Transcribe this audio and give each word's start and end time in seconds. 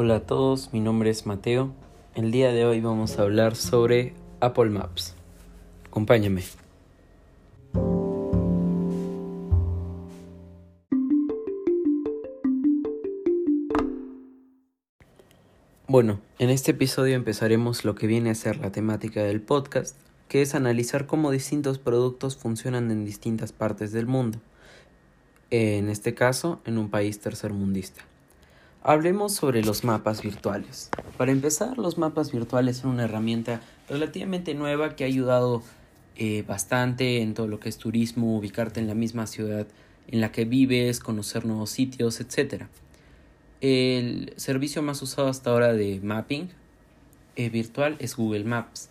Hola 0.00 0.14
a 0.14 0.20
todos, 0.20 0.72
mi 0.72 0.78
nombre 0.78 1.10
es 1.10 1.26
Mateo. 1.26 1.72
El 2.14 2.30
día 2.30 2.52
de 2.52 2.64
hoy 2.64 2.80
vamos 2.80 3.18
a 3.18 3.22
hablar 3.22 3.56
sobre 3.56 4.14
Apple 4.38 4.70
Maps. 4.70 5.16
Acompáñame. 5.88 6.44
Bueno, 15.88 16.20
en 16.38 16.50
este 16.50 16.70
episodio 16.70 17.16
empezaremos 17.16 17.84
lo 17.84 17.96
que 17.96 18.06
viene 18.06 18.30
a 18.30 18.36
ser 18.36 18.58
la 18.58 18.70
temática 18.70 19.24
del 19.24 19.40
podcast, 19.40 19.96
que 20.28 20.42
es 20.42 20.54
analizar 20.54 21.08
cómo 21.08 21.32
distintos 21.32 21.80
productos 21.80 22.36
funcionan 22.36 22.92
en 22.92 23.04
distintas 23.04 23.50
partes 23.50 23.90
del 23.90 24.06
mundo, 24.06 24.38
en 25.50 25.88
este 25.88 26.14
caso 26.14 26.60
en 26.66 26.78
un 26.78 26.88
país 26.88 27.18
tercermundista. 27.18 28.04
Hablemos 28.84 29.34
sobre 29.34 29.64
los 29.64 29.82
mapas 29.82 30.22
virtuales. 30.22 30.88
Para 31.16 31.32
empezar, 31.32 31.78
los 31.78 31.98
mapas 31.98 32.30
virtuales 32.30 32.76
son 32.76 32.92
una 32.92 33.04
herramienta 33.04 33.60
relativamente 33.88 34.54
nueva 34.54 34.94
que 34.94 35.02
ha 35.02 35.08
ayudado 35.08 35.62
eh, 36.16 36.44
bastante 36.46 37.20
en 37.20 37.34
todo 37.34 37.48
lo 37.48 37.58
que 37.58 37.68
es 37.68 37.76
turismo, 37.76 38.38
ubicarte 38.38 38.78
en 38.78 38.86
la 38.86 38.94
misma 38.94 39.26
ciudad 39.26 39.66
en 40.06 40.20
la 40.20 40.30
que 40.30 40.44
vives, 40.44 41.00
conocer 41.00 41.44
nuevos 41.44 41.70
sitios, 41.70 42.20
etc. 42.20 42.66
El 43.60 44.32
servicio 44.36 44.80
más 44.80 45.02
usado 45.02 45.26
hasta 45.26 45.50
ahora 45.50 45.72
de 45.72 46.00
mapping 46.00 46.48
eh, 47.34 47.50
virtual 47.50 47.96
es 47.98 48.16
Google 48.16 48.44
Maps. 48.44 48.90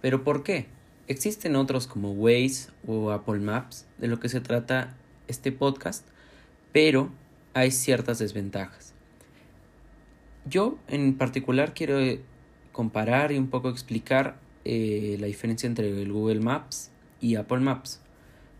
¿Pero 0.00 0.24
por 0.24 0.44
qué? 0.44 0.66
Existen 1.08 1.56
otros 1.56 1.86
como 1.86 2.12
Waze 2.12 2.70
o 2.86 3.10
Apple 3.10 3.40
Maps, 3.40 3.84
de 3.98 4.08
lo 4.08 4.18
que 4.18 4.30
se 4.30 4.40
trata 4.40 4.96
este 5.28 5.52
podcast, 5.52 6.06
pero 6.72 7.10
hay 7.52 7.70
ciertas 7.70 8.18
desventajas. 8.18 8.95
Yo 10.48 10.78
en 10.88 11.16
particular 11.18 11.74
quiero 11.74 11.98
eh, 12.00 12.20
comparar 12.72 13.32
y 13.32 13.38
un 13.38 13.48
poco 13.48 13.68
explicar 13.68 14.38
eh, 14.64 15.16
la 15.18 15.26
diferencia 15.26 15.66
entre 15.66 15.88
el 15.88 16.12
Google 16.12 16.40
Maps 16.40 16.90
y 17.20 17.34
Apple 17.34 17.60
Maps. 17.60 18.00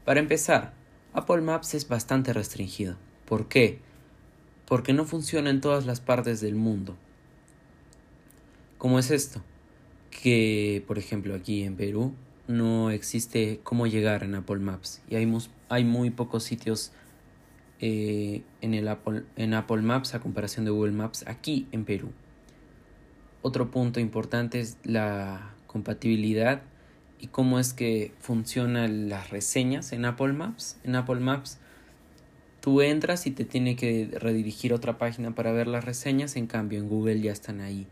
Para 0.05 0.21
empezar, 0.21 0.75
Apple 1.13 1.43
Maps 1.43 1.75
es 1.75 1.89
bastante 1.89 2.33
restringido. 2.33 2.97
¿Por 3.25 3.49
qué? 3.49 3.79
Porque 4.67 4.93
no 4.93 5.05
funciona 5.05 5.51
en 5.51 5.61
todas 5.61 5.87
las 5.87 6.01
partes 6.01 6.41
del 6.41 6.57
mundo. 6.57 6.97
¿Cómo 8.79 8.99
es 8.99 9.11
esto? 9.11 9.43
Que, 10.11 10.85
por 10.87 10.99
ejemplo, 10.99 11.35
aquí 11.35 11.63
en 11.63 11.77
Perú 11.77 12.15
no 12.49 12.91
existe 12.91 13.61
cómo 13.63 13.87
llegar 13.87 14.23
en 14.23 14.35
Apple 14.35 14.59
Maps 14.59 15.03
y 15.09 15.17
hay, 15.17 15.33
hay 15.69 15.85
muy 15.85 16.11
pocos 16.11 16.45
sitios 16.45 16.93
eh, 17.81 18.43
en, 18.63 18.73
el 18.73 18.89
Apple, 18.89 19.25
en 19.37 19.53
Apple 19.53 19.83
Maps 19.83 20.15
a 20.15 20.21
comparación 20.21 20.65
de 20.65 20.71
Google 20.71 20.93
Maps 20.93 21.25
aquí 21.27 21.67
en 21.73 21.85
Perú. 21.85 22.11
Otro 23.43 23.71
punto 23.71 24.01
importante 24.01 24.61
es 24.61 24.79
la 24.83 25.55
compatibilidad 25.67 26.63
y 27.21 27.27
cómo 27.27 27.59
es 27.59 27.75
que 27.75 28.13
funcionan 28.19 29.11
las 29.11 29.29
reseñas 29.29 29.93
en 29.93 30.07
Apple 30.07 30.33
Maps. 30.33 30.79
En 30.85 30.97
Apple 30.97 31.21
Maps 31.21 31.59
tú 32.61 32.81
entras 32.81 33.27
y 33.27 33.31
te 33.31 33.45
tiene 33.45 33.77
que 33.77 34.09
redirigir 34.21 34.73
a 34.73 34.77
otra 34.77 34.97
página 34.97 35.35
para 35.35 35.53
ver 35.53 35.67
las 35.67 35.85
reseñas, 35.85 36.37
en 36.37 36.47
cambio 36.47 36.79
en 36.79 36.89
Google 36.89 37.21
ya 37.21 37.33
están 37.33 37.61
ahí. 37.61 37.87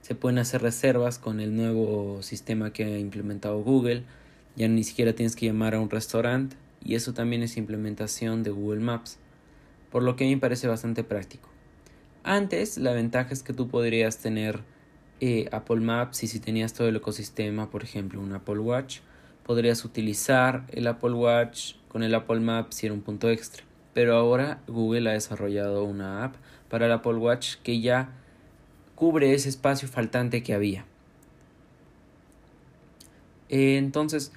Se 0.00 0.14
pueden 0.14 0.38
hacer 0.38 0.62
reservas 0.62 1.18
con 1.18 1.40
el 1.40 1.56
nuevo 1.56 2.22
sistema 2.22 2.72
que 2.72 2.84
ha 2.84 2.98
implementado 2.98 3.60
Google, 3.62 4.04
ya 4.54 4.68
ni 4.68 4.84
siquiera 4.84 5.12
tienes 5.12 5.34
que 5.34 5.46
llamar 5.46 5.74
a 5.74 5.80
un 5.80 5.90
restaurante 5.90 6.56
y 6.84 6.94
eso 6.94 7.14
también 7.14 7.42
es 7.42 7.56
implementación 7.56 8.42
de 8.42 8.50
Google 8.50 8.80
Maps, 8.80 9.18
por 9.90 10.02
lo 10.02 10.16
que 10.16 10.24
a 10.24 10.26
mí 10.26 10.34
me 10.34 10.40
parece 10.40 10.68
bastante 10.68 11.04
práctico. 11.04 11.48
Antes, 12.24 12.78
la 12.78 12.92
ventaja 12.92 13.32
es 13.32 13.42
que 13.42 13.52
tú 13.52 13.68
podrías 13.68 14.18
tener 14.18 14.60
eh, 15.20 15.48
Apple 15.50 15.80
Maps 15.80 16.22
y 16.22 16.28
si 16.28 16.40
tenías 16.40 16.74
todo 16.74 16.88
el 16.88 16.96
ecosistema, 16.96 17.70
por 17.70 17.82
ejemplo, 17.82 18.20
un 18.20 18.32
Apple 18.32 18.58
Watch, 18.58 19.00
podrías 19.44 19.84
utilizar 19.84 20.64
el 20.68 20.86
Apple 20.86 21.12
Watch 21.12 21.74
con 21.88 22.02
el 22.02 22.14
Apple 22.14 22.40
Maps 22.40 22.82
y 22.82 22.86
era 22.86 22.94
un 22.94 23.00
punto 23.00 23.30
extra. 23.30 23.64
Pero 23.94 24.14
ahora 24.14 24.60
Google 24.66 25.08
ha 25.08 25.14
desarrollado 25.14 25.84
una 25.84 26.24
app 26.24 26.36
para 26.68 26.86
el 26.86 26.92
Apple 26.92 27.14
Watch 27.14 27.56
que 27.62 27.80
ya 27.80 28.10
cubre 28.94 29.32
ese 29.32 29.48
espacio 29.48 29.88
faltante 29.88 30.42
que 30.42 30.54
había. 30.54 30.84
Entonces, 33.48 34.32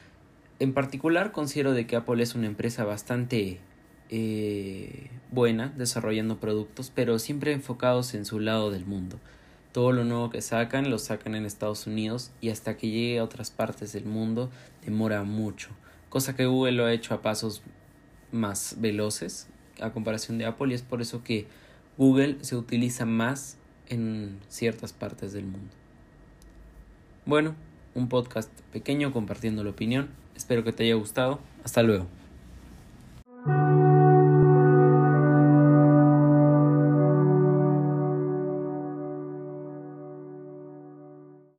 en 0.61 0.73
particular 0.73 1.31
considero 1.31 1.73
de 1.73 1.87
que 1.87 1.95
Apple 1.95 2.21
es 2.21 2.35
una 2.35 2.45
empresa 2.45 2.83
bastante 2.85 3.59
eh, 4.09 5.09
buena 5.31 5.73
desarrollando 5.75 6.39
productos, 6.39 6.91
pero 6.93 7.17
siempre 7.17 7.51
enfocados 7.51 8.13
en 8.13 8.25
su 8.25 8.39
lado 8.39 8.69
del 8.69 8.85
mundo. 8.85 9.19
Todo 9.71 9.91
lo 9.91 10.03
nuevo 10.03 10.29
que 10.29 10.43
sacan 10.43 10.91
lo 10.91 10.99
sacan 10.99 11.33
en 11.33 11.47
Estados 11.47 11.87
Unidos 11.87 12.29
y 12.41 12.51
hasta 12.51 12.77
que 12.77 12.91
llegue 12.91 13.17
a 13.17 13.23
otras 13.23 13.49
partes 13.49 13.91
del 13.93 14.05
mundo 14.05 14.51
demora 14.85 15.23
mucho, 15.23 15.69
cosa 16.09 16.35
que 16.35 16.45
Google 16.45 16.73
lo 16.73 16.85
ha 16.85 16.93
hecho 16.93 17.15
a 17.15 17.23
pasos 17.23 17.63
más 18.31 18.75
veloces 18.77 19.47
a 19.81 19.89
comparación 19.89 20.37
de 20.37 20.45
Apple 20.45 20.71
y 20.71 20.75
es 20.75 20.83
por 20.83 21.01
eso 21.01 21.23
que 21.23 21.47
Google 21.97 22.37
se 22.41 22.55
utiliza 22.55 23.07
más 23.07 23.57
en 23.87 24.39
ciertas 24.47 24.93
partes 24.93 25.33
del 25.33 25.45
mundo. 25.45 25.73
Bueno, 27.25 27.55
un 27.95 28.07
podcast 28.07 28.49
pequeño 28.71 29.11
compartiendo 29.11 29.63
la 29.63 29.71
opinión. 29.71 30.09
Espero 30.35 30.63
que 30.63 30.73
te 30.73 30.83
haya 30.83 30.95
gustado. 30.95 31.39
Hasta 31.63 31.83
luego. 31.83 32.07